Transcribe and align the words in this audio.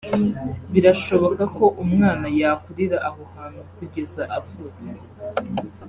Birashoboka 0.73 1.43
ko 1.55 1.65
umwana 1.83 2.25
yakurira 2.39 2.97
aho 3.07 3.21
hantu 3.33 3.61
kugeza 3.75 4.21
avutse 4.37 4.91